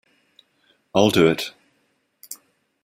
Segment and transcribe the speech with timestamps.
[0.95, 1.53] I'll do it.